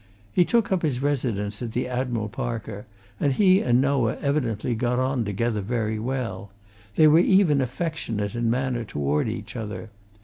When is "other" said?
9.55-9.91